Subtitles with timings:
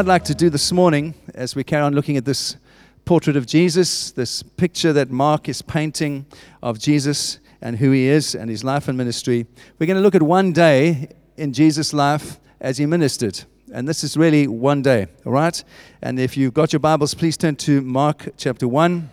[0.00, 2.56] I'd like to do this morning, as we carry on looking at this
[3.04, 6.24] portrait of Jesus, this picture that Mark is painting
[6.62, 9.44] of Jesus and who he is and his life and ministry,
[9.78, 13.44] we're going to look at one day in Jesus' life as he ministered.
[13.74, 15.62] And this is really one day, all right?
[16.00, 19.10] And if you've got your Bibles, please turn to Mark chapter 1.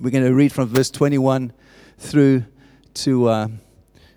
[0.00, 1.52] We're going to read from verse 21
[1.98, 2.46] through
[2.94, 3.48] to uh,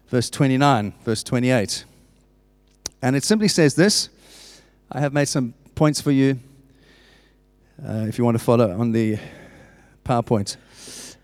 [0.07, 1.83] verse 29, verse 28.
[3.01, 4.07] And it simply says this
[4.89, 6.39] I have made some points for you
[7.83, 9.17] uh, if you want to follow on the
[10.05, 10.55] PowerPoint.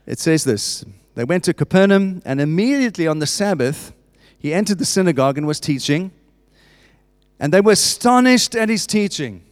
[0.07, 0.83] It says this
[1.13, 3.93] They went to Capernaum, and immediately on the Sabbath,
[4.39, 6.09] he entered the synagogue and was teaching.
[7.39, 9.43] And they were astonished at his teaching,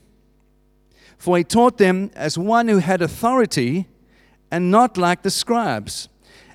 [1.19, 3.87] for he taught them as one who had authority
[4.49, 6.09] and not like the scribes.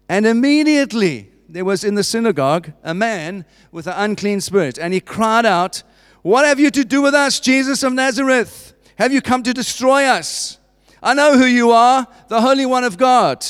[0.09, 4.98] And immediately there was in the synagogue a man with an unclean spirit, and he
[4.98, 5.85] cried out,
[6.23, 8.75] What have you to do with us, Jesus of Nazareth?
[8.97, 10.59] Have you come to destroy us?
[11.03, 13.45] I know who you are, the Holy One of God.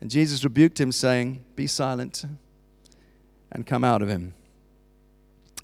[0.00, 2.24] And Jesus rebuked him, saying, Be silent
[3.50, 4.32] and come out of him.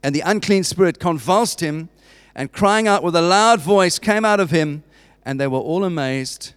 [0.02, 1.88] And the unclean spirit convulsed him,
[2.34, 4.84] and crying out with a loud voice came out of him,
[5.24, 6.52] and they were all amazed,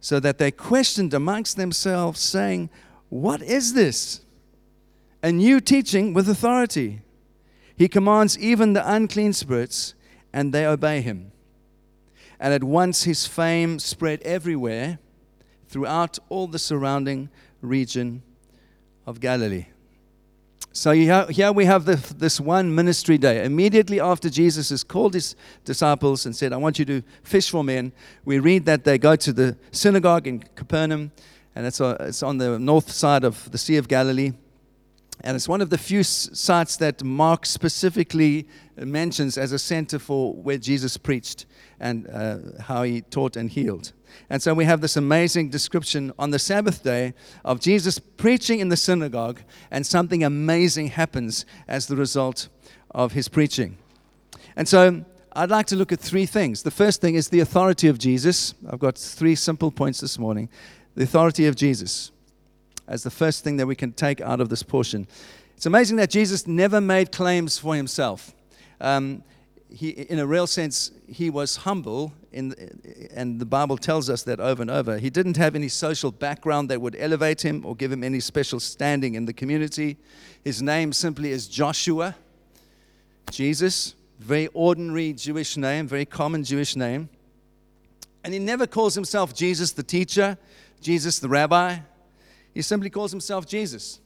[0.00, 2.70] so that they questioned amongst themselves, saying,
[3.08, 4.20] What is this?
[5.22, 7.00] A new teaching with authority.
[7.76, 9.94] He commands even the unclean spirits,
[10.32, 11.32] and they obey him.
[12.40, 14.98] And at once his fame spread everywhere
[15.68, 17.28] throughout all the surrounding
[17.60, 18.22] region
[19.06, 19.66] of Galilee.
[20.72, 21.86] So here we have
[22.18, 23.42] this one ministry day.
[23.44, 27.64] Immediately after Jesus has called his disciples and said, I want you to fish for
[27.64, 27.92] men,
[28.26, 31.12] we read that they go to the synagogue in Capernaum,
[31.54, 34.32] and it's, uh, it's on the north side of the Sea of Galilee.
[35.22, 38.46] And it's one of the few sites that Mark specifically
[38.76, 41.46] mentions as a center for where Jesus preached
[41.80, 43.92] and uh, how he taught and healed.
[44.30, 48.68] And so we have this amazing description on the Sabbath day of Jesus preaching in
[48.68, 49.40] the synagogue,
[49.70, 52.48] and something amazing happens as the result
[52.90, 53.78] of his preaching.
[54.54, 56.62] And so I'd like to look at three things.
[56.62, 58.54] The first thing is the authority of Jesus.
[58.70, 60.48] I've got three simple points this morning.
[60.94, 62.10] The authority of Jesus
[62.88, 65.06] as the first thing that we can take out of this portion.
[65.56, 68.34] It's amazing that Jesus never made claims for himself.
[68.80, 69.22] Um,
[69.70, 72.54] he, in a real sense, he was humble, in,
[73.14, 74.98] and the Bible tells us that over and over.
[74.98, 78.60] He didn't have any social background that would elevate him or give him any special
[78.60, 79.96] standing in the community.
[80.44, 82.14] His name simply is Joshua,
[83.30, 87.08] Jesus, very ordinary Jewish name, very common Jewish name.
[88.24, 90.38] And he never calls himself Jesus the teacher,
[90.80, 91.78] Jesus the rabbi.
[92.56, 94.00] He simply calls himself Jesus.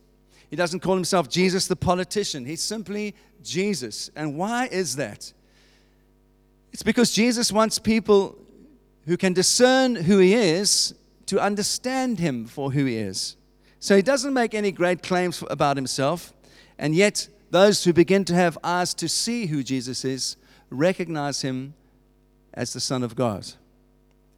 [0.49, 2.45] He doesn't call himself Jesus the politician.
[2.45, 4.11] He's simply Jesus.
[4.17, 5.33] And why is that?
[6.73, 8.37] It's because Jesus wants people
[9.07, 10.97] who can discern who he is
[11.27, 13.37] to understand him for who he is.
[13.79, 16.35] So he doesn't make any great claims about himself,
[16.77, 20.37] and yet those who begin to have eyes to see who Jesus is
[20.71, 21.75] recognize him
[22.53, 23.47] as the Son of God.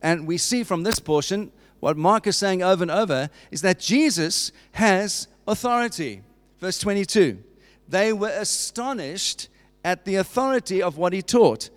[0.02, 1.50] And we see from this portion
[1.82, 6.22] what Mark is saying over and over is that Jesus has authority.
[6.60, 7.42] Verse 22
[7.88, 9.48] They were astonished
[9.84, 11.70] at the authority of what he taught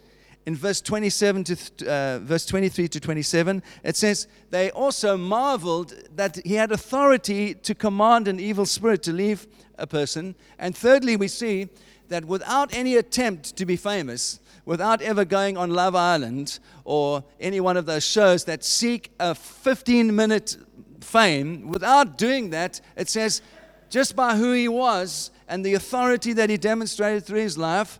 [0.45, 6.39] in verse 27 to uh, verse 23 to 27 it says they also marveled that
[6.45, 9.47] he had authority to command an evil spirit to leave
[9.79, 11.67] a person and thirdly we see
[12.09, 17.59] that without any attempt to be famous without ever going on love island or any
[17.59, 20.57] one of those shows that seek a 15 minute
[21.01, 23.41] fame without doing that it says
[23.89, 27.99] just by who he was and the authority that he demonstrated through his life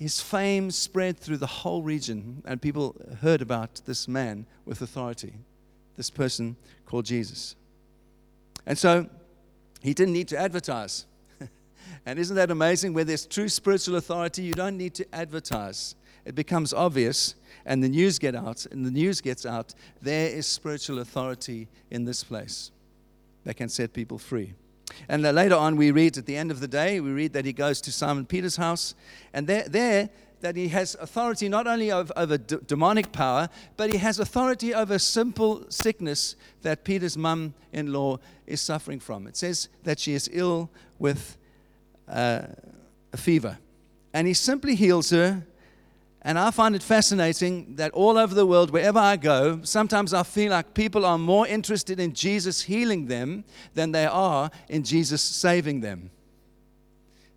[0.00, 5.34] his fame spread through the whole region, and people heard about this man with authority,
[5.98, 6.56] this person
[6.86, 7.54] called Jesus.
[8.64, 9.10] And so
[9.82, 11.04] he didn't need to advertise.
[12.06, 12.94] And isn't that amazing?
[12.94, 15.94] Where there's true spiritual authority, you don't need to advertise.
[16.24, 19.74] It becomes obvious, and the news get out, and the news gets out.
[20.02, 22.70] There is spiritual authority in this place
[23.44, 24.54] that can set people free.
[25.08, 27.52] And later on, we read at the end of the day, we read that he
[27.52, 28.94] goes to Simon Peter's house,
[29.32, 30.10] and there, there
[30.40, 34.74] that he has authority not only over, over d- demonic power, but he has authority
[34.74, 39.26] over simple sickness that Peter's mum in law is suffering from.
[39.26, 41.36] It says that she is ill with
[42.10, 42.42] uh,
[43.12, 43.58] a fever.
[44.12, 45.46] And he simply heals her
[46.22, 50.22] and I find it fascinating that all over the world, wherever I go, sometimes I
[50.22, 55.22] feel like people are more interested in Jesus healing them than they are in Jesus
[55.22, 56.10] saving them.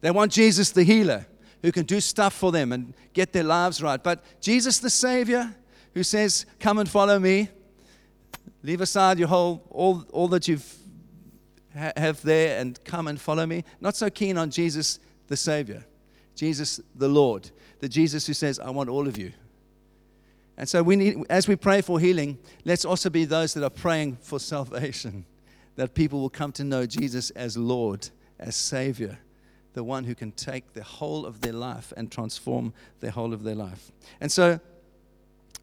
[0.02, 1.26] They want Jesus the healer.
[1.62, 4.04] who can do stuff for them and get their lives right.
[4.04, 5.56] But Jesus, the Savior,
[5.94, 7.48] who says, Come and follow me,
[8.64, 10.78] leave aside your whole, all, all that you've
[11.76, 13.64] have there and come and follow me.
[13.82, 15.86] Not so keen on Jesus, the Savior,
[16.36, 17.50] Jesus, the Lord,
[17.80, 19.34] the Jesus who says, I want all of you.
[20.58, 23.72] And so we need, as we pray for healing, let's also be those that are
[23.72, 25.26] praying for salvation,
[25.76, 28.10] that people will come to know Jesus as Lord,
[28.40, 29.18] as Savior,
[29.74, 33.44] the one who can take the whole of their life and transform the whole of
[33.44, 33.92] their life.
[34.22, 34.60] And so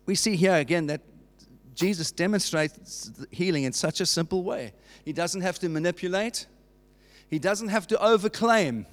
[0.06, 1.02] we see here again that
[1.80, 4.74] Jesus demonstrates healing in such a simple way.
[5.02, 6.46] He doesn't have to manipulate,
[7.28, 8.84] he doesn't have to overclaim.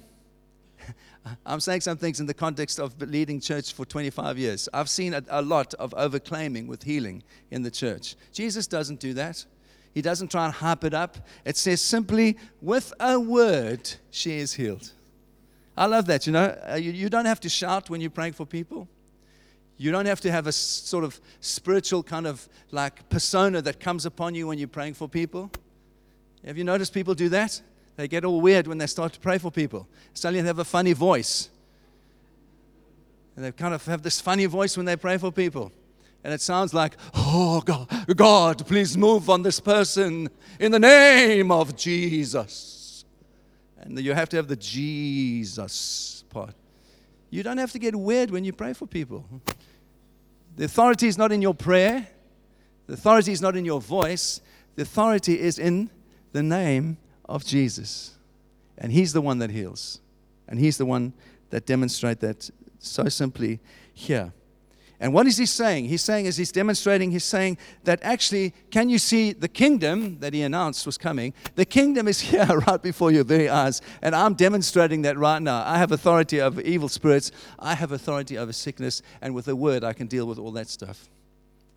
[1.46, 4.70] I'm saying some things in the context of leading church for 25 years.
[4.72, 8.16] I've seen a, a lot of overclaiming with healing in the church.
[8.32, 9.44] Jesus doesn't do that.
[9.92, 11.18] He doesn't try and hype it up.
[11.44, 14.92] It says simply, with a word, she is healed.
[15.76, 16.26] I love that.
[16.26, 18.88] You know, uh, you, you don't have to shout when you're praying for people.
[19.78, 24.04] You don't have to have a sort of spiritual kind of like persona that comes
[24.04, 25.50] upon you when you're praying for people.
[26.44, 27.60] Have you noticed people do that?
[27.96, 29.88] They get all weird when they start to pray for people.
[30.14, 31.48] Suddenly they have a funny voice.
[33.36, 35.70] And they kind of have this funny voice when they pray for people.
[36.24, 40.28] And it sounds like, oh, God, God, please move on this person
[40.58, 43.04] in the name of Jesus.
[43.80, 46.54] And you have to have the Jesus part.
[47.30, 49.24] You don't have to get weird when you pray for people.
[50.58, 52.08] The authority is not in your prayer,
[52.88, 54.40] the authority is not in your voice,
[54.74, 55.88] the authority is in
[56.32, 58.16] the name of Jesus.
[58.76, 60.00] And He's the one that heals.
[60.48, 61.12] And He's the one
[61.50, 62.50] that demonstrates that
[62.80, 63.60] so simply
[63.94, 64.32] here.
[65.00, 65.84] And what is he saying?
[65.84, 70.34] He's saying, as he's demonstrating, he's saying that actually, can you see the kingdom that
[70.34, 71.34] he announced was coming?
[71.54, 73.80] The kingdom is here right before your very eyes.
[74.02, 75.62] And I'm demonstrating that right now.
[75.64, 79.84] I have authority over evil spirits, I have authority over sickness, and with a word,
[79.84, 81.08] I can deal with all that stuff.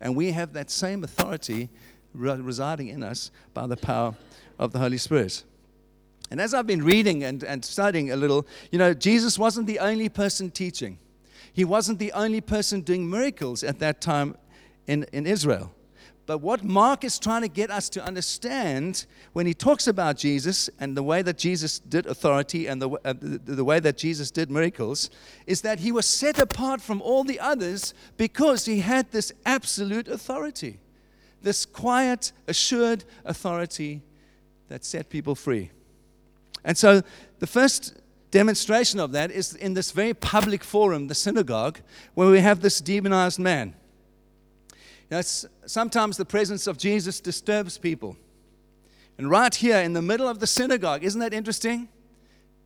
[0.00, 1.68] And we have that same authority
[2.12, 4.16] residing in us by the power
[4.58, 5.44] of the Holy Spirit.
[6.32, 9.78] And as I've been reading and, and studying a little, you know, Jesus wasn't the
[9.78, 10.98] only person teaching.
[11.52, 14.36] He wasn't the only person doing miracles at that time
[14.86, 15.74] in, in Israel.
[16.24, 20.70] But what Mark is trying to get us to understand when he talks about Jesus
[20.78, 24.30] and the way that Jesus did authority and the, uh, the, the, way that Jesus
[24.30, 25.10] did miracles
[25.46, 30.06] is that he was set apart from all the others because he had this absolute
[30.06, 30.78] authority,
[31.42, 34.00] this quiet, assured authority
[34.68, 35.70] that set people free.
[36.64, 37.02] And so
[37.40, 38.00] the first
[38.32, 41.78] demonstration of that is in this very public forum, the synagogue,
[42.14, 43.74] where we have this demonized man.
[45.08, 45.22] You know,
[45.66, 48.16] sometimes the presence of Jesus disturbs people.
[49.18, 51.88] And right here in the middle of the synagogue, isn't that interesting?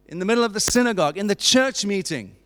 [0.07, 2.37] In the middle of the synagogue, in the church meeting,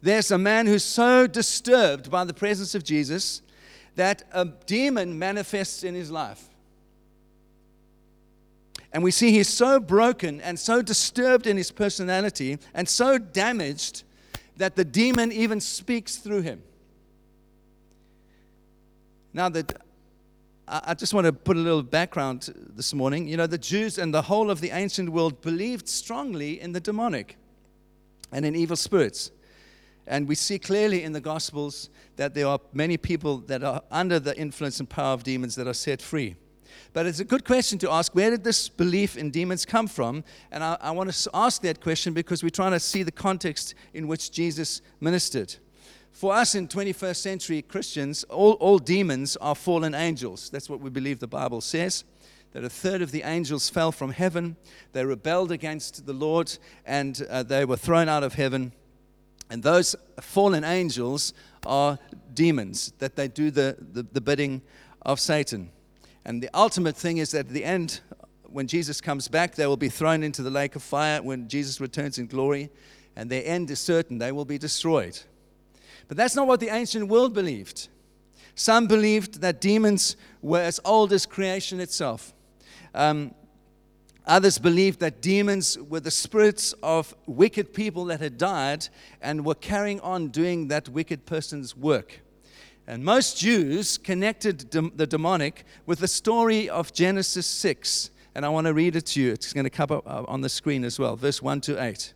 [0.00, 3.42] there's a man who's so disturbed by the presence of Jesus
[3.96, 6.48] that a demon manifests in his life.
[8.96, 14.04] And we see he's so broken and so disturbed in his personality and so damaged
[14.56, 16.62] that the demon even speaks through him.
[19.34, 19.82] Now, that
[20.66, 23.28] I just want to put a little background this morning.
[23.28, 26.80] You know, the Jews and the whole of the ancient world believed strongly in the
[26.80, 27.36] demonic
[28.32, 29.30] and in evil spirits.
[30.06, 34.18] And we see clearly in the Gospels that there are many people that are under
[34.18, 36.36] the influence and power of demons that are set free.
[36.96, 40.24] But it's a good question to ask where did this belief in demons come from?
[40.50, 43.74] And I, I want to ask that question because we're trying to see the context
[43.92, 45.54] in which Jesus ministered.
[46.10, 50.48] For us in 21st century Christians, all, all demons are fallen angels.
[50.48, 52.04] That's what we believe the Bible says
[52.52, 54.56] that a third of the angels fell from heaven.
[54.92, 58.72] They rebelled against the Lord and uh, they were thrown out of heaven.
[59.50, 61.34] And those fallen angels
[61.66, 61.98] are
[62.32, 64.62] demons, that they do the, the, the bidding
[65.02, 65.72] of Satan.
[66.26, 68.00] And the ultimate thing is that at the end,
[68.42, 71.80] when Jesus comes back, they will be thrown into the lake of fire when Jesus
[71.80, 72.68] returns in glory,
[73.14, 74.18] and their end is certain.
[74.18, 75.16] They will be destroyed.
[76.08, 77.86] But that's not what the ancient world believed.
[78.56, 82.34] Some believed that demons were as old as creation itself.
[82.92, 83.32] Um,
[84.26, 88.88] others believed that demons were the spirits of wicked people that had died
[89.22, 92.20] and were carrying on doing that wicked person's work.
[92.86, 98.10] And most Jews connected the demonic with the story of Genesis 6.
[98.34, 99.32] And I want to read it to you.
[99.32, 102.12] It's going to come up uh, on the screen as well, verse 1 to 8.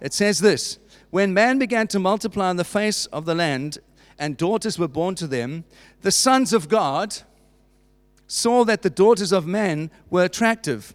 [0.00, 0.78] It says this
[1.10, 3.78] When man began to multiply on the face of the land,
[4.18, 5.64] and daughters were born to them,
[6.02, 7.18] the sons of God
[8.26, 10.94] saw that the daughters of men were attractive,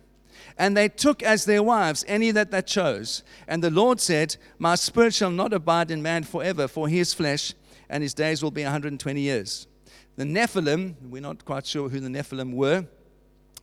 [0.57, 3.23] And they took as their wives any that they chose.
[3.47, 7.13] And the Lord said, My spirit shall not abide in man forever, for he is
[7.13, 7.53] flesh,
[7.89, 9.67] and his days will be 120 years.
[10.15, 12.85] The Nephilim, we're not quite sure who the Nephilim were,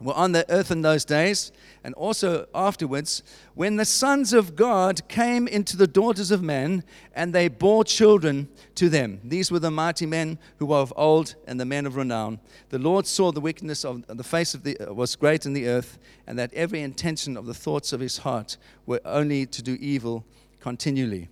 [0.02, 1.52] were on the earth in those days,
[1.85, 3.23] and also afterwards,
[3.55, 8.49] when the sons of God came into the daughters of men, and they bore children
[8.75, 9.21] to them.
[9.25, 12.41] These were the mighty men who were of old, and the men of renown.
[12.71, 15.69] The Lord saw the wickedness of the face of the uh, was great in the
[15.69, 19.76] earth, and that every intention of the thoughts of his heart were only to do
[19.81, 20.25] evil
[20.61, 21.29] continually.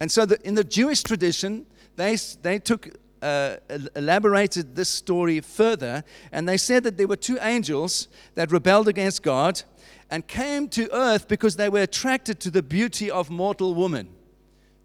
[0.00, 2.88] And so, the, in the Jewish tradition, they, they took
[3.22, 3.56] uh,
[3.94, 9.22] elaborated this story further, and they said that there were two angels that rebelled against
[9.22, 9.62] God
[10.10, 14.08] and came to earth because they were attracted to the beauty of mortal woman.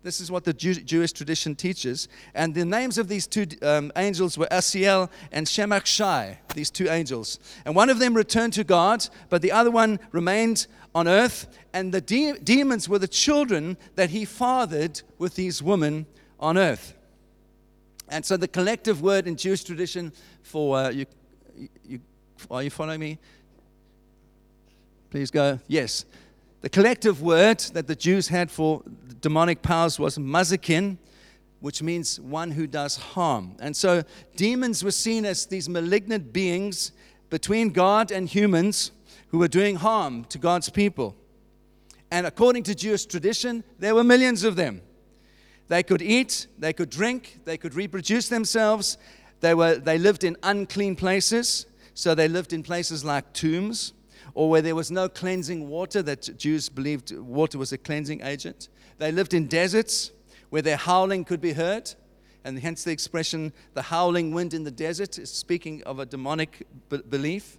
[0.04, 2.08] This is what the Jew- Jewish tradition teaches.
[2.34, 6.88] And the names of these two um, angels were Asiel and Shemach Shai, these two
[6.88, 7.40] angels.
[7.66, 11.48] And one of them returned to God, but the other one remained on earth.
[11.74, 16.06] And the de- demons were the children that he fathered with these women
[16.40, 16.94] on earth.
[18.10, 21.06] And so the collective word in Jewish tradition for uh, you,
[21.86, 22.00] you,
[22.50, 23.20] are you following me?
[25.10, 25.60] Please go.
[25.68, 26.06] Yes.
[26.62, 28.84] The collective word that the Jews had for
[29.22, 30.98] demonic powers was mazzikin,
[31.60, 33.56] which means one who does harm.
[33.60, 34.04] And so
[34.36, 36.92] demons were seen as these malignant beings
[37.30, 38.92] between God and humans
[39.30, 41.16] who were doing harm to God's people.
[42.10, 44.82] And according to Jewish tradition, there were millions of them.
[45.68, 48.98] They could eat, they could drink, they could reproduce themselves.
[49.42, 53.94] They, were, they lived in unclean places, so they lived in places like tombs
[54.38, 58.70] or where there was no cleansing water, that Jews believed water was a cleansing agent.
[59.00, 60.12] They lived in deserts
[60.52, 61.92] where their howling could be heard,
[62.44, 66.68] and hence the expression, the howling wind in the desert, is speaking of a demonic
[66.88, 67.58] b- belief.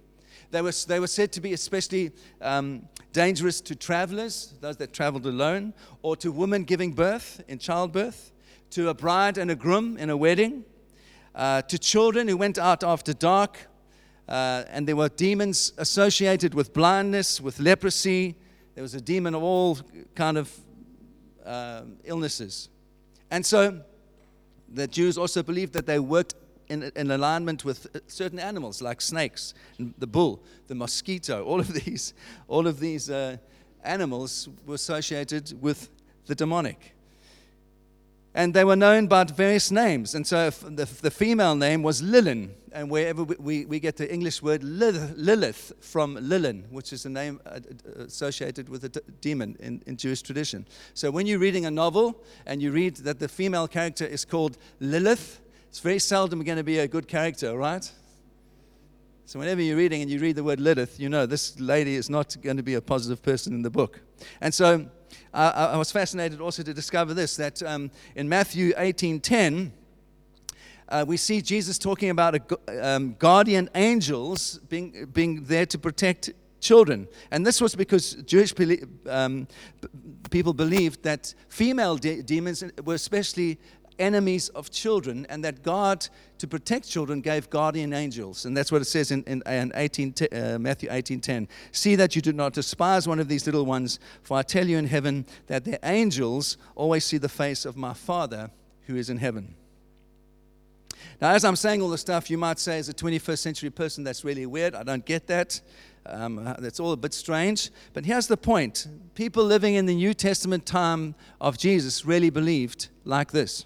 [0.51, 5.25] They were, they were said to be especially um, dangerous to travelers, those that traveled
[5.25, 8.31] alone, or to women giving birth in childbirth,
[8.71, 10.63] to a bride and a groom in a wedding,
[11.35, 13.67] uh, to children who went out after dark.
[14.27, 18.35] Uh, and there were demons associated with blindness, with leprosy.
[18.75, 19.79] There was a demon of all
[20.13, 20.55] kind of
[21.45, 22.69] uh, illnesses.
[23.31, 23.81] And so
[24.71, 26.35] the Jews also believed that they worked
[26.69, 29.53] in, in alignment with uh, certain animals like snakes,
[29.97, 32.13] the bull, the mosquito, all of these,
[32.47, 33.37] all of these uh,
[33.83, 35.89] animals were associated with
[36.27, 36.95] the demonic.
[38.35, 40.13] And they were known by various names.
[40.13, 42.51] And so the, the female name was Lilin.
[42.71, 47.41] And wherever we, we get the English word Lilith from Lilin, which is a name
[47.47, 47.59] uh,
[47.97, 50.67] associated with a demon in, in Jewish tradition.
[50.93, 54.59] So when you're reading a novel and you read that the female character is called
[54.79, 57.89] Lilith, it's very seldom going to be a good character, right?
[59.25, 62.09] So whenever you're reading and you read the word Lilith, you know this lady is
[62.09, 64.01] not going to be a positive person in the book.
[64.41, 64.87] And so
[65.31, 69.71] uh, I was fascinated also to discover this that um, in Matthew 18:10.
[70.91, 76.31] Uh, we see Jesus talking about a, um, guardian angels being, being there to protect
[76.59, 77.07] children.
[77.29, 78.55] And this was because Jewish
[79.05, 79.47] um,
[80.31, 83.59] people believed that female de- demons were especially
[83.99, 88.45] enemies of children, and that God, to protect children, gave guardian angels.
[88.45, 91.47] And that's what it says in, in, in 18, uh, Matthew 18.10.
[91.71, 94.77] See that you do not despise one of these little ones, for I tell you
[94.77, 98.49] in heaven that their angels always see the face of my Father
[98.87, 99.55] who is in heaven.
[101.21, 104.03] Now, as I'm saying all this stuff, you might say, as a 21st century person,
[104.03, 104.73] that's really weird.
[104.73, 105.59] I don't get that.
[106.05, 107.71] Um, that's all a bit strange.
[107.93, 112.87] But here's the point people living in the New Testament time of Jesus really believed
[113.03, 113.65] like this.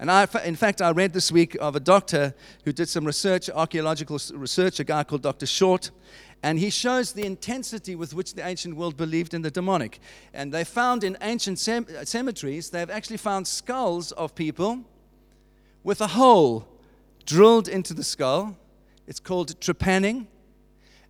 [0.00, 2.32] And I, in fact, I read this week of a doctor
[2.64, 5.46] who did some research, archaeological research, a guy called Dr.
[5.46, 5.90] Short,
[6.42, 9.98] and he shows the intensity with which the ancient world believed in the demonic.
[10.32, 14.84] And they found in ancient uh, cemeteries, they've actually found skulls of people
[15.82, 16.68] with a hole
[17.26, 18.56] drilled into the skull.
[19.08, 20.28] It's called trepanning.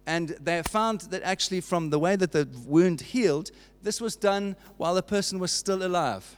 [0.07, 3.51] And they found that actually, from the way that the wound healed,
[3.83, 6.38] this was done while the person was still alive.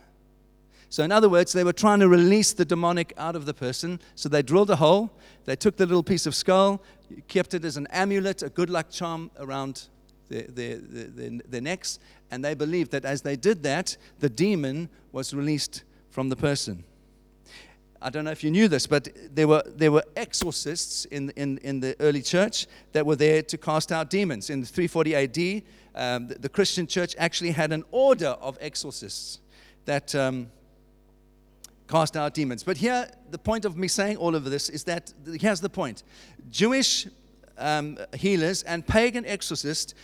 [0.91, 4.01] So, in other words, they were trying to release the demonic out of the person.
[4.17, 5.11] So, they drilled a hole,
[5.45, 6.83] they took the little piece of skull,
[7.29, 9.89] kept it as an amulet, a good luck charm around
[10.29, 12.01] their, their, their, their necks,
[12.33, 16.85] and they believed that as they did that, the demon was released from the person.
[18.03, 21.59] I don't know if you knew this, but there were, there were exorcists in, in,
[21.59, 24.49] in the early church that were there to cast out demons.
[24.51, 25.63] In 340 AD,
[25.95, 29.41] um, the, the, Christian church actually had an order of exorcists
[29.85, 30.51] that um,
[31.91, 32.63] cast out demons.
[32.63, 36.05] But here, the point of me saying all of this is that here's the point
[36.49, 37.09] Jewish
[37.59, 39.95] um, healers and pagan exorcists,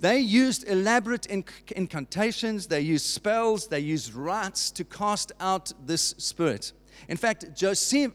[0.00, 6.14] they used elaborate inc- incantations, they used spells, they used rites to cast out this
[6.18, 6.72] spirit.
[7.08, 8.12] In fact, Joseph,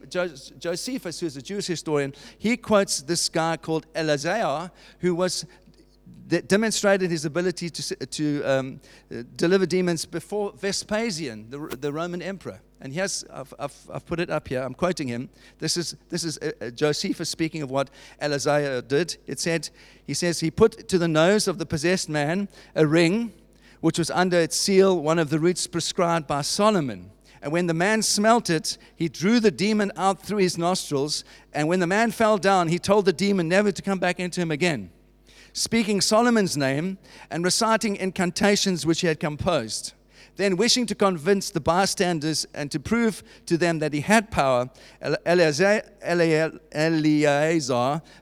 [0.60, 5.46] Josephus, who's a Jewish historian, he quotes this guy called Eleazar, who was
[6.27, 8.82] demonstrated his ability to, to um,
[9.36, 12.60] deliver demons before Vespasian, the, the Roman emperor.
[12.84, 14.62] And yes, I've, I've, I've, put it up here.
[14.62, 15.30] I'm quoting him.
[15.58, 19.16] This is, this is uh, uh, Josephus speaking of what Eleazar did.
[19.25, 19.70] It said,
[20.06, 23.32] he says, he put to the nose of the possessed man a ring,
[23.80, 27.10] which was under its seal one of the roots prescribed by Solomon.
[27.42, 31.24] And when the man smelt it, he drew the demon out through his nostrils.
[31.54, 34.42] And when the man fell down, he told the demon never to come back into
[34.42, 34.92] him again
[35.54, 36.98] speaking Solomon's name
[37.30, 39.94] and reciting incantations which he had composed.
[40.36, 44.70] Then, wishing to convince the bystanders and to prove to them that he had power,
[45.25, 45.84] Eleazar,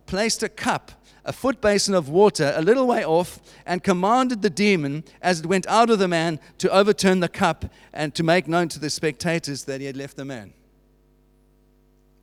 [0.06, 0.92] placed a cup,
[1.24, 5.46] a foot basin of water, a little way off, and commanded the demon, as it
[5.46, 8.90] went out of the man, to overturn the cup and to make known to the
[8.90, 10.54] spectators that he had left the man.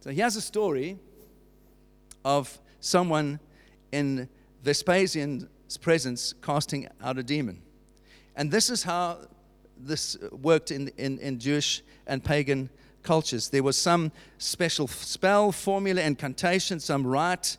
[0.00, 0.98] So he has a story
[2.24, 3.40] of someone
[3.90, 4.28] in
[4.62, 5.46] Vespasian's
[5.80, 7.62] presence casting out a demon.
[8.36, 9.20] And this is how
[9.78, 12.70] this uh, worked in, in, in Jewish and pagan
[13.02, 13.48] cultures.
[13.48, 17.56] There was some special spell, formula, incantation, some rite,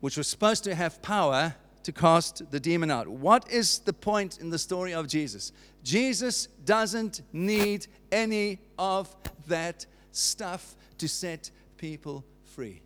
[0.00, 3.06] which was supposed to have power to cast the demon out.
[3.06, 5.52] What is the point in the story of Jesus?
[5.82, 9.14] Jesus doesn't need any of
[9.46, 12.80] that stuff to set people free.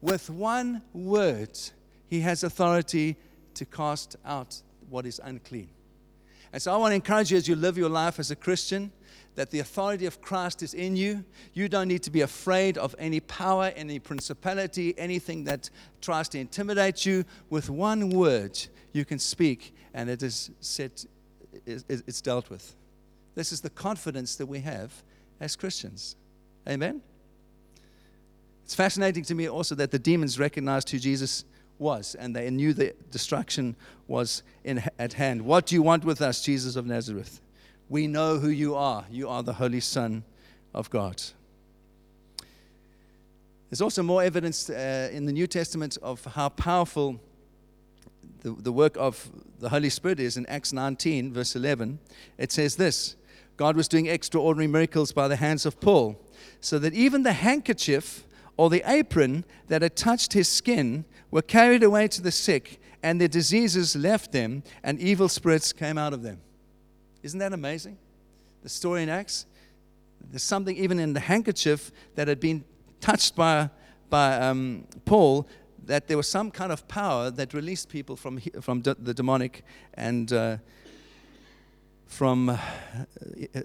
[0.00, 1.58] With one word,
[2.08, 3.16] he has authority
[3.54, 5.68] to cast out what is unclean.
[6.52, 8.92] And so I want to encourage you as you live your life as a Christian
[9.34, 11.24] that the authority of Christ is in you.
[11.54, 15.70] You don't need to be afraid of any power, any principality, anything that
[16.02, 17.24] tries to intimidate you.
[17.48, 18.58] With one word,
[18.92, 21.06] you can speak, and it is set,
[21.64, 22.74] it's dealt with.
[23.34, 25.02] This is the confidence that we have
[25.40, 26.16] as Christians.
[26.68, 27.00] Amen?
[28.64, 31.44] It's fascinating to me also that the demons recognized who Jesus
[31.82, 33.76] was, and they knew the destruction
[34.08, 35.42] was in, at hand.
[35.42, 37.40] What do you want with us, Jesus of Nazareth?
[37.88, 39.04] We know who you are.
[39.10, 40.24] You are the Holy Son
[40.72, 41.22] of God.
[43.68, 47.20] There's also more evidence uh, in the New Testament of how powerful
[48.40, 51.98] the, the work of the Holy Spirit is in Acts 19, verse 11.
[52.38, 53.16] It says this
[53.56, 56.20] God was doing extraordinary miracles by the hands of Paul,
[56.60, 58.24] so that even the handkerchief
[58.56, 63.20] or the apron that had touched his skin were carried away to the sick, and
[63.20, 66.40] their diseases left them, and evil spirits came out of them.
[67.22, 67.98] Isn't that amazing?
[68.62, 69.46] The story in Acts.
[70.30, 72.64] There's something even in the handkerchief that had been
[73.00, 73.70] touched by,
[74.08, 75.48] by um, Paul
[75.84, 80.32] that there was some kind of power that released people from, from the demonic and
[80.32, 80.58] uh,
[82.06, 82.58] from uh,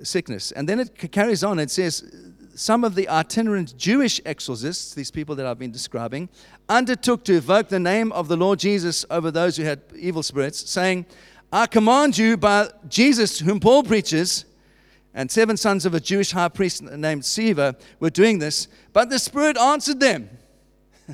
[0.04, 0.52] sickness.
[0.52, 1.60] And then it carries on.
[1.60, 2.04] It says,
[2.58, 6.28] some of the itinerant Jewish exorcists, these people that I've been describing,
[6.68, 10.68] undertook to evoke the name of the Lord Jesus over those who had evil spirits,
[10.68, 11.06] saying,
[11.54, 14.46] I command you by Jesus, whom Paul preaches,
[15.14, 19.20] and seven sons of a Jewish high priest named Sceva were doing this, but the
[19.20, 20.28] Spirit answered them.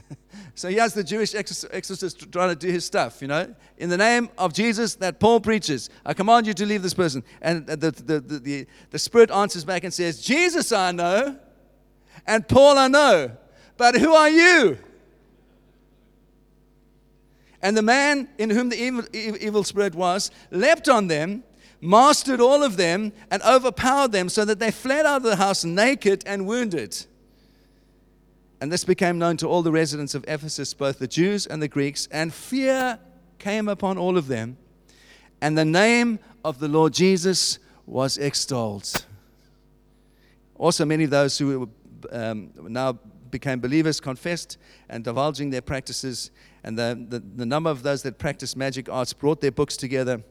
[0.56, 3.54] so he has the Jewish exorcist trying to do his stuff, you know.
[3.78, 7.24] In the name of Jesus that Paul preaches, I command you to leave this person.
[7.42, 11.38] And the, the, the, the, the Spirit answers back and says, Jesus I know,
[12.26, 13.32] and Paul I know,
[13.78, 14.78] but who are you?
[17.62, 21.44] And the man in whom the evil, evil spirit was leapt on them,
[21.80, 25.64] mastered all of them, and overpowered them so that they fled out of the house
[25.64, 27.06] naked and wounded.
[28.64, 31.68] And this became known to all the residents of Ephesus, both the Jews and the
[31.68, 32.98] Greeks, and fear
[33.38, 34.56] came upon all of them.
[35.42, 39.06] And the name of the Lord Jesus was extolled.
[40.56, 41.70] Also, many of those who
[42.10, 42.98] um, now
[43.30, 46.32] became believers confessed and divulging their practices.
[46.64, 50.24] And the, the, the number of those that practiced magic arts brought their books together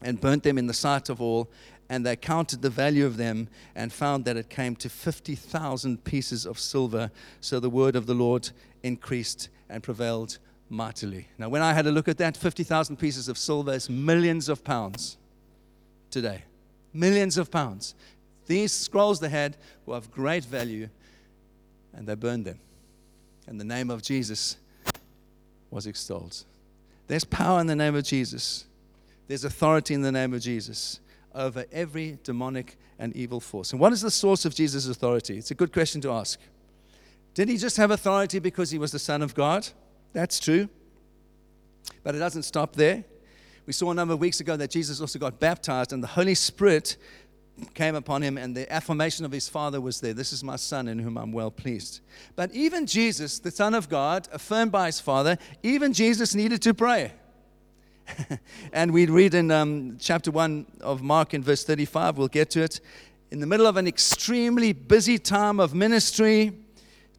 [0.00, 1.50] and burnt them in the sight of all
[1.88, 6.44] and they counted the value of them and found that it came to 50,000 pieces
[6.44, 7.10] of silver.
[7.40, 8.50] So the word of the Lord
[8.82, 11.28] increased and prevailed mightily.
[11.38, 14.62] Now, when I had a look at that, 50,000 pieces of silver is millions of
[14.64, 15.16] pounds
[16.10, 16.44] today.
[16.92, 17.94] Millions of pounds.
[18.46, 20.88] These scrolls they had were of great value,
[21.94, 22.58] and they burned them.
[23.46, 24.58] And the name of Jesus
[25.70, 26.44] was extolled.
[27.06, 28.66] There's power in the name of Jesus,
[29.26, 31.00] there's authority in the name of Jesus
[31.34, 33.72] over every demonic and evil force.
[33.72, 35.38] And what is the source of Jesus' authority?
[35.38, 36.40] It's a good question to ask.
[37.34, 39.68] Did he just have authority because he was the Son of God?
[40.12, 40.68] That's true.
[42.02, 43.04] But it doesn't stop there.
[43.66, 46.34] We saw a number of weeks ago that Jesus also got baptized, and the Holy
[46.34, 46.96] Spirit
[47.74, 50.88] came upon him, and the affirmation of his Father was there This is my Son
[50.88, 52.00] in whom I'm well pleased.
[52.34, 56.74] But even Jesus, the Son of God, affirmed by his Father, even Jesus needed to
[56.74, 57.12] pray.
[58.72, 62.62] and we read in um, chapter 1 of Mark in verse 35, we'll get to
[62.62, 62.80] it.
[63.30, 66.52] In the middle of an extremely busy time of ministry,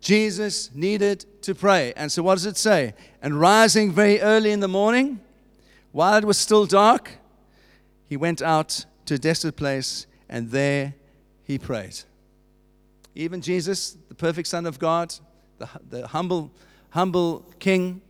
[0.02, 1.94] Jesus needed to pray.
[1.96, 2.94] And so, what does it say?
[3.22, 5.20] And rising very early in the morning,
[5.92, 7.12] while it was still dark,
[8.08, 10.94] he went out to a desolate place and there
[11.44, 12.00] he prayed.
[13.16, 15.14] Even Jesus, the perfect Son of God,
[15.58, 16.52] the, the humble,
[16.92, 18.02] humble King,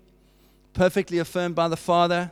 [0.73, 2.31] perfectly affirmed by the Father,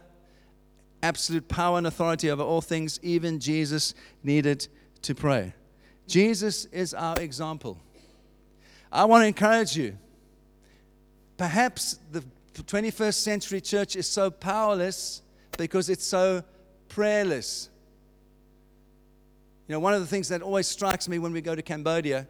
[1.03, 4.67] absolute power and authority over all things, even Jesus needed
[5.03, 5.53] to pray.
[6.07, 7.79] Jesus is our example.
[8.91, 9.97] I want to encourage you.
[11.37, 12.23] Perhaps the
[12.55, 15.21] 21st century church is so powerless
[15.57, 16.43] because it's so
[16.87, 17.69] prayerless.
[19.67, 22.27] You know, one of the things that always strikes me when we go to Cambodia,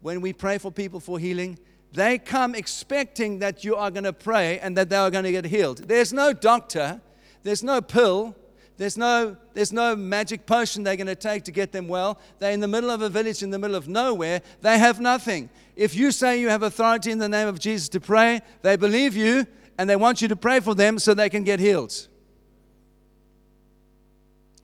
[0.00, 1.58] when we pray for people for healing,
[1.92, 5.32] they come expecting that you are going to pray and that they are going to
[5.32, 5.78] get healed.
[5.78, 7.00] There's no doctor,
[7.46, 8.34] there's no pill,
[8.76, 12.18] there's no, there's no magic potion they're going to take to get them well.
[12.40, 14.42] They're in the middle of a village in the middle of nowhere.
[14.62, 15.48] They have nothing.
[15.76, 19.14] If you say you have authority in the name of Jesus to pray, they believe
[19.14, 19.46] you
[19.78, 22.08] and they want you to pray for them so they can get healed.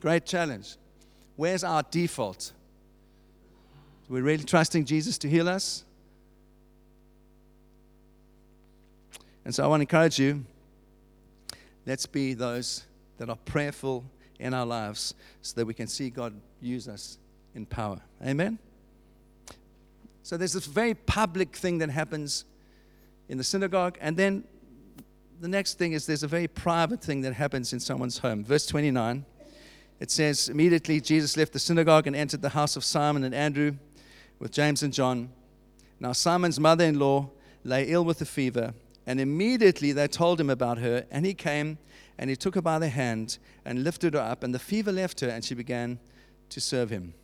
[0.01, 0.77] Great challenge.
[1.37, 2.53] Where's our default?
[4.11, 5.85] Are we really trusting Jesus to heal us?
[9.45, 10.45] And so I want to encourage you
[11.87, 12.85] let's be those
[13.19, 14.05] that are prayerful
[14.39, 17.19] in our lives so that we can see God use us
[17.55, 18.01] in power.
[18.25, 18.59] Amen?
[20.23, 22.45] So there's this very public thing that happens
[23.29, 24.45] in the synagogue, and then
[25.41, 28.45] the next thing is there's a very private thing that happens in someone's home.
[28.45, 29.25] Verse 29
[30.03, 33.77] it says, Immediately Jesus left the synagogue and entered the house of Simon and Andrew
[34.41, 35.31] with James and John.
[36.01, 37.31] Now, Simon's mother in law
[37.63, 38.75] lay ill with a fever,
[39.07, 41.79] and immediately they told him about her, and he came
[42.19, 45.21] and he took her by the hand and lifted her up, and the fever left
[45.21, 45.99] her, and she began
[46.51, 47.15] to serve him.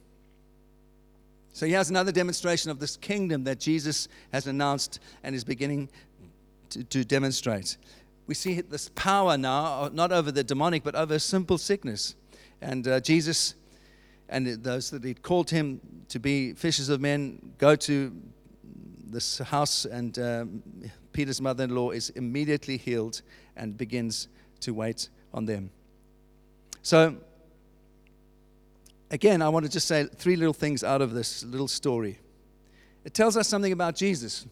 [1.53, 5.88] So here's another demonstration of this kingdom that Jesus has announced and is beginning
[6.71, 7.77] to, to demonstrate.
[8.27, 12.14] We see this power now, not over the demonic, but over simple sickness.
[12.61, 13.55] And uh, Jesus
[14.29, 18.12] and those that he'd called him to be fishers of men go to
[19.11, 20.62] this house, and um,
[21.19, 23.23] Peter's mother in law is immediately healed
[23.57, 24.29] and begins
[24.61, 25.69] to wait on them.
[26.83, 27.17] So,
[29.11, 32.21] again, I want to just say three little things out of this little story.
[33.05, 34.47] It tells us something about Jesus.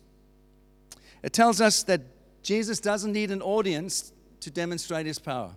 [1.22, 2.00] It tells us that
[2.42, 5.52] Jesus doesn't need an audience to demonstrate his power.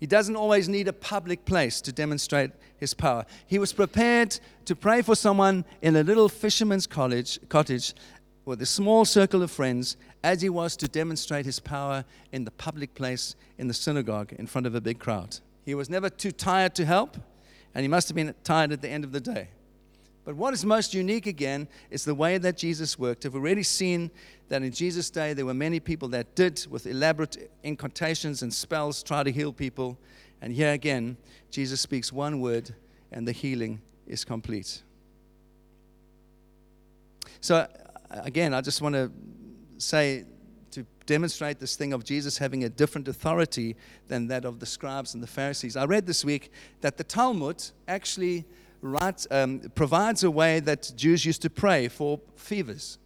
[0.00, 3.26] He doesn't always need a public place to demonstrate his power.
[3.46, 7.94] He was prepared to pray for someone in a little fisherman's college, cottage
[8.44, 12.50] with a small circle of friends as he was to demonstrate his power in the
[12.50, 15.38] public place in the synagogue in front of a big crowd.
[15.64, 17.16] He was never too tired to help,
[17.74, 19.48] and he must have been tired at the end of the day.
[20.24, 23.24] But what is most unique again is the way that Jesus worked.
[23.24, 24.10] We've already seen
[24.48, 29.02] that in Jesus' day there were many people that did, with elaborate incantations and spells,
[29.02, 29.98] try to heal people.
[30.40, 31.18] And here again,
[31.50, 32.74] Jesus speaks one word
[33.12, 34.82] and the healing is complete.
[37.40, 37.66] So,
[38.22, 39.10] again, I just want to
[39.78, 40.24] say
[40.72, 43.76] to demonstrate this thing of Jesus having a different authority
[44.08, 45.76] than that of the scribes and the Pharisees.
[45.76, 46.50] I read this week
[46.80, 48.44] that the Talmud actually
[48.80, 52.98] writes, um, provides a way that Jews used to pray for fevers.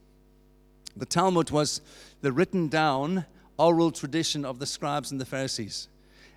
[0.96, 1.80] The Talmud was
[2.20, 3.24] the written down
[3.58, 5.88] oral tradition of the scribes and the Pharisees.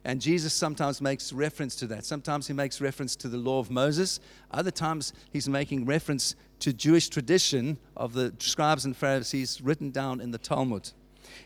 [0.04, 2.06] And Jesus sometimes makes reference to that.
[2.06, 4.20] Sometimes he makes reference to the law of Moses.
[4.50, 10.22] Other times he's making reference to Jewish tradition of the scribes and Pharisees written down
[10.22, 10.92] in the Talmud.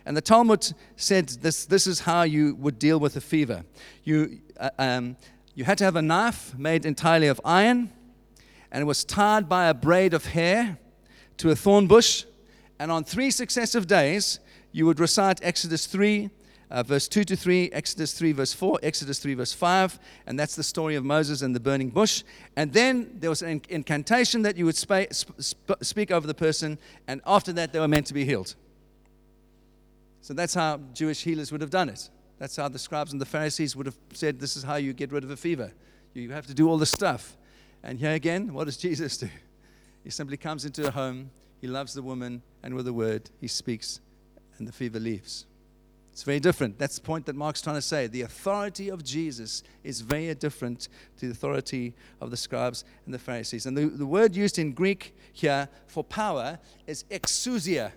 [0.06, 3.64] And the Talmud said this, this is how you would deal with a fever.
[4.04, 5.18] You, uh, um,
[5.54, 7.92] you had to have a knife made entirely of iron,
[8.72, 10.78] and it was tied by a braid of hair
[11.38, 12.26] to a thorn bush.
[12.78, 14.40] And on three successive days,
[14.74, 16.30] you would recite Exodus 3,
[16.76, 20.58] uh, verse 2 to 3, Exodus 3, verse 4, Exodus 3, verse 5, and that's
[20.58, 22.22] the story of Moses and the burning bush.
[22.58, 26.78] And then there was an incantation that you would sp- sp- speak over the person,
[27.08, 28.56] and after that, they were meant to be healed.
[30.20, 32.10] So that's how Jewish healers would have done it.
[32.40, 35.14] That's how the scribes and the Pharisees would have said, This is how you get
[35.14, 35.72] rid of a fever.
[36.14, 37.38] You have to do all the stuff.
[37.84, 39.30] And here again, what does Jesus do?
[40.04, 43.48] He simply comes into a home, he loves the woman, and with a word, he
[43.48, 44.02] speaks,
[44.58, 45.46] and the fever leaves.
[46.16, 46.80] It's very different.
[46.80, 48.08] That's the point that Mark's trying to say.
[48.08, 53.20] The authority of Jesus is very different to the authority of the scribes and the
[53.20, 53.66] Pharisees.
[53.66, 57.92] And the, the word used in Greek here for power is exousia,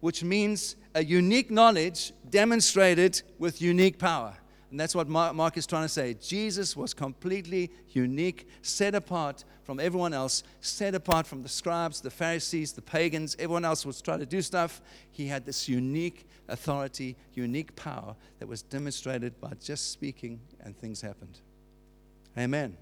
[0.00, 4.34] which means a unique knowledge demonstrated with unique power.
[4.72, 6.14] And that's what Mark is trying to say.
[6.14, 12.10] Jesus was completely unique, set apart from everyone else, set apart from the scribes, the
[12.10, 13.36] Pharisees, the pagans.
[13.38, 14.80] Everyone else was trying to do stuff.
[15.12, 21.00] He had this unique authority, unique power that was demonstrated by just speaking, and things
[21.00, 21.40] happened.
[22.38, 22.76] Amen.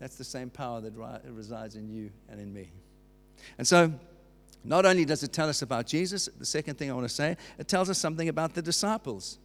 [0.00, 0.92] That's the same power that
[1.28, 2.72] resides in you and in me.
[3.58, 3.92] And so,
[4.64, 7.36] not only does it tell us about Jesus, the second thing I want to say,
[7.58, 9.38] it tells us something about the disciples.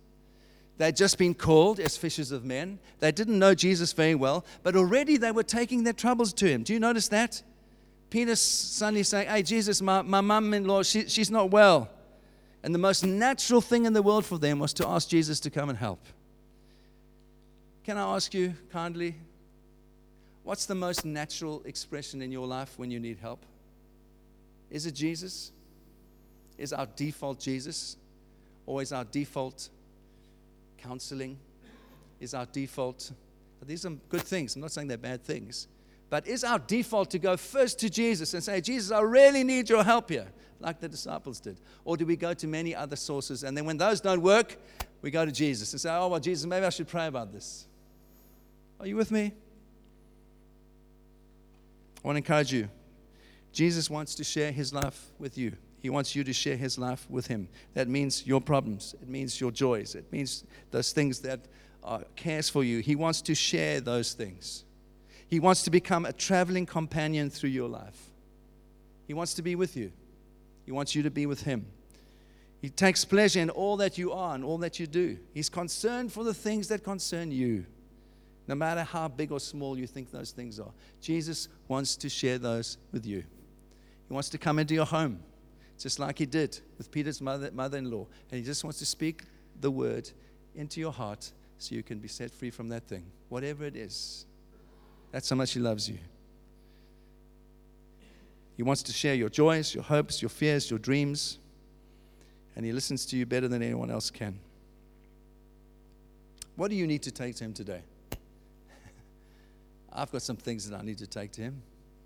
[0.78, 2.80] They'd just been called as fishers of men.
[3.00, 6.64] They didn't know Jesus very well, but already they were taking their troubles to him.
[6.64, 7.42] Do you notice that?
[8.10, 11.90] Peter's suddenly saying, Hey, Jesus, my, my mum in law, she, she's not well.
[12.68, 15.50] And the most natural thing in the world for them was to ask Jesus to
[15.50, 16.02] come and help.
[17.86, 19.16] Can I ask you kindly,
[20.44, 23.46] what's the most natural expression in your life when you need help?
[24.70, 25.54] Is it Jesus?
[26.58, 27.96] Is our default Jesus?
[28.66, 29.70] Or is our default
[30.78, 31.38] counseling
[32.20, 33.14] is our default.
[33.66, 34.56] These are good things.
[34.56, 35.70] I'm not saying they're bad things.
[36.10, 39.70] But is our default to go first to Jesus and say, Jesus, I really need
[39.70, 40.28] your help here,
[40.60, 41.60] like the disciples did?
[41.86, 44.58] Or do we go to many other sources and then when those don't work,
[45.02, 47.66] we go to Jesus and say, Oh, well, Jesus, maybe I should pray about this?
[48.80, 49.34] Are you with me?
[52.04, 52.70] I want to encourage you.
[53.52, 55.54] Jesus wants to share his life with you.
[55.80, 57.48] He wants you to share His life with Him.
[57.74, 61.42] That means your problems, it means your joys, it means those things that
[61.84, 62.80] are, cares for you.
[62.80, 64.64] He wants to share those things.
[65.28, 68.10] He wants to become a traveling companion through your life.
[69.08, 69.92] He wants to be with you,
[70.68, 71.66] He wants you to be with Him.
[72.62, 75.18] He takes pleasure in all that you are and all that you do.
[75.34, 77.66] He's concerned for the things that concern you,
[78.48, 80.72] no matter how big or small you think those things are.
[81.02, 83.24] Jesus wants to share those with you.
[84.08, 85.20] He wants to come into your home
[85.80, 88.06] just like he did with Peter's mother, mother-in-law.
[88.32, 89.24] And he just wants to speak
[89.62, 90.10] the word
[90.56, 94.26] into your heart so you can be set free from that thing, whatever it is.
[95.12, 95.98] That's how much he loves you.
[98.58, 101.38] He wants to share your joys, your hopes, your fears, your dreams,
[102.56, 104.40] and he listens to you better than anyone else can.
[106.56, 107.82] What do you need to take to him today?
[109.94, 111.62] I've got some things that I need to take to him.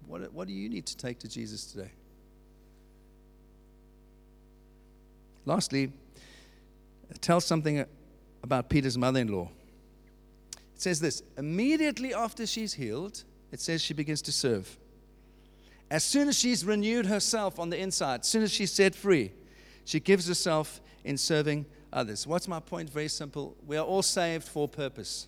[0.07, 1.91] What, what do you need to take to Jesus today?
[5.45, 5.93] Lastly,
[7.21, 7.85] tell something
[8.43, 9.49] about Peter's mother in law.
[10.75, 14.77] It says this immediately after she's healed, it says she begins to serve.
[15.91, 19.34] As soon as she's renewed herself on the inside, as soon as she's set free,
[19.84, 22.25] she gives herself in serving others.
[22.25, 22.89] What's my point?
[22.89, 23.58] Very simple.
[23.67, 25.27] We are all saved for purpose.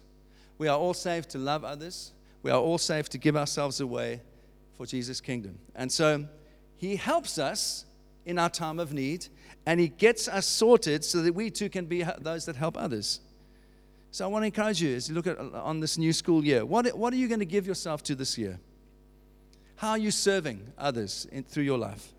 [0.58, 2.14] We are all saved to love others.
[2.44, 4.22] We are all saved to give ourselves away
[4.78, 5.60] for Jesus' kingdom.
[5.76, 6.26] And so
[6.78, 7.84] he helps us
[8.26, 9.28] in our time of need,
[9.66, 13.20] and He gets us sorted so that we too can be those that help others.
[14.12, 16.66] So I want to encourage you as you look at on this new school year.
[16.66, 18.60] What, what are you going to give yourself to this year?
[19.76, 22.14] How are you serving others in, through your life?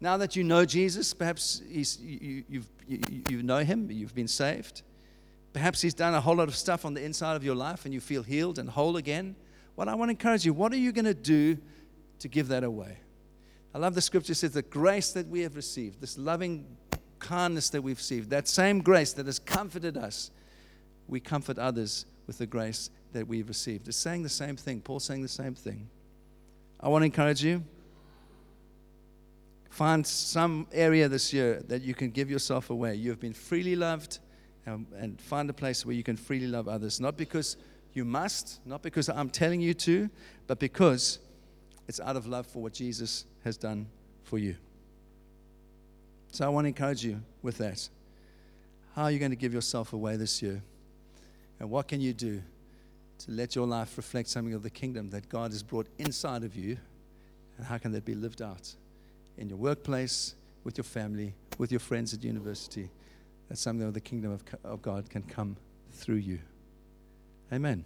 [0.00, 4.82] Now that you know Jesus, perhaps you, you, you know Him, you've been saved.
[5.52, 7.94] Perhaps He's done a whole lot of stuff on the inside of your life and
[7.94, 9.36] you feel healed and whole again.
[9.74, 11.58] What I want to encourage you, what are you going to do
[12.18, 12.98] to give that away?
[13.74, 16.64] I love the scripture says the grace that we have received, this loving
[17.18, 20.30] kindness that we've received, that same grace that has comforted us,
[21.08, 23.88] we comfort others with the grace that we've received.
[23.88, 24.80] It's saying the same thing.
[24.80, 25.88] Paul's saying the same thing.
[26.84, 27.64] I want to encourage you.
[29.70, 32.94] Find some area this year that you can give yourself away.
[32.96, 34.18] You have been freely loved,
[34.66, 37.00] and, and find a place where you can freely love others.
[37.00, 37.56] Not because
[37.94, 40.10] you must, not because I'm telling you to,
[40.46, 41.20] but because
[41.88, 43.86] it's out of love for what Jesus has done
[44.22, 44.54] for you.
[46.32, 47.88] So I want to encourage you with that.
[48.94, 50.62] How are you going to give yourself away this year?
[51.60, 52.42] And what can you do
[53.24, 56.54] to let your life reflect something of the kingdom that God has brought inside of
[56.54, 56.76] you?
[57.56, 58.74] And how can that be lived out
[59.38, 60.34] in your workplace,
[60.64, 62.90] with your family, with your friends at university?
[63.48, 65.56] That something of the kingdom of, of God can come
[65.92, 66.40] through you.
[67.52, 67.84] Amen.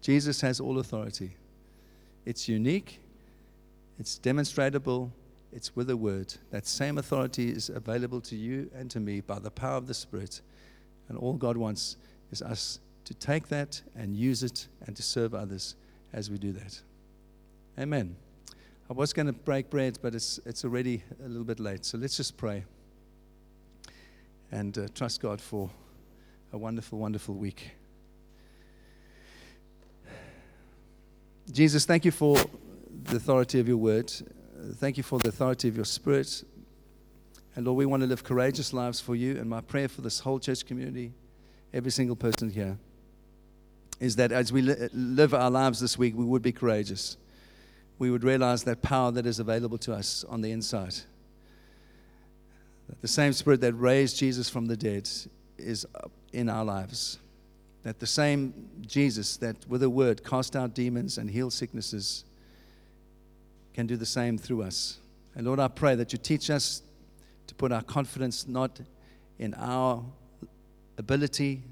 [0.00, 1.36] Jesus has all authority.
[2.24, 3.00] It's unique,
[3.98, 5.12] it's demonstrable,
[5.52, 6.34] it's with a word.
[6.50, 9.94] That same authority is available to you and to me by the power of the
[9.94, 10.40] Spirit.
[11.08, 11.96] And all God wants
[12.30, 12.78] is us
[13.12, 15.76] to take that and use it and to serve others
[16.12, 16.80] as we do that.
[17.78, 18.16] Amen.
[18.88, 21.84] I was going to break bread, but it's, it's already a little bit late.
[21.84, 22.64] So let's just pray.
[24.52, 25.70] and uh, trust God for
[26.52, 27.72] a wonderful, wonderful week.
[31.50, 32.36] Jesus, thank you for
[33.04, 34.12] the authority of your word.
[34.74, 36.44] Thank you for the authority of your spirit.
[37.56, 39.38] And Lord, we want to live courageous lives for you.
[39.38, 41.12] And my prayer for this whole church community,
[41.72, 42.78] every single person here,
[44.02, 47.16] is that as we li- live our lives this week, we would be courageous.
[48.00, 50.96] We would realize that power that is available to us on the inside.
[52.88, 55.08] That the same spirit that raised Jesus from the dead
[55.56, 55.86] is
[56.32, 57.20] in our lives.
[57.84, 62.24] That the same Jesus that with a word cast out demons and healed sicknesses
[63.72, 64.98] can do the same through us.
[65.36, 66.82] And Lord, I pray that you teach us
[67.46, 68.80] to put our confidence not
[69.38, 70.04] in our
[70.98, 71.62] ability,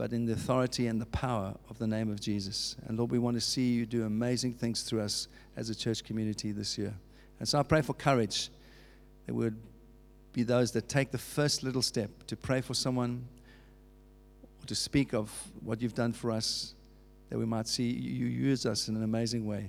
[0.00, 2.74] but in the authority and the power of the name of Jesus.
[2.86, 6.04] And Lord, we want to see you do amazing things through us as a church
[6.04, 6.94] community this year.
[7.38, 8.48] And so I pray for courage
[9.26, 9.58] that would
[10.32, 13.28] be those that take the first little step to pray for someone
[14.62, 15.30] or to speak of
[15.62, 16.72] what you've done for us,
[17.28, 19.68] that we might see you use us in an amazing way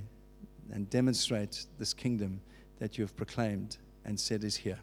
[0.71, 2.39] and demonstrate this kingdom
[2.79, 4.79] that you have proclaimed and said is here.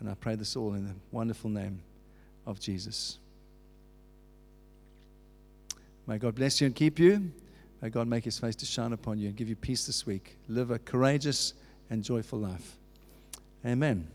[0.00, 1.80] And I pray this all in the wonderful name
[2.44, 3.20] of Jesus.
[6.08, 7.30] May God bless you and keep you.
[7.82, 10.38] May God make his face to shine upon you and give you peace this week.
[10.48, 11.52] Live a courageous
[11.90, 12.76] and joyful life.
[13.64, 14.08] Amen.